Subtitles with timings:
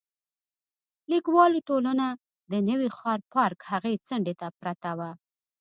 [1.11, 2.05] لیکوالو ټولنه
[2.51, 5.11] د نوي ښار پارک هغې څنډې ته پرته وه.